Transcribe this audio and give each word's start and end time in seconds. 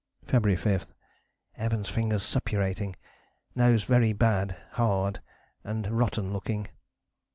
February 0.25 0.55
5: 0.57 0.95
"Evans' 1.57 1.87
fingers 1.87 2.23
suppurating. 2.23 2.95
Nose 3.53 3.83
very 3.83 4.13
bad 4.13 4.57
[hard] 4.71 5.21
and 5.63 5.91
rotten 5.95 6.33
looking." 6.33 6.69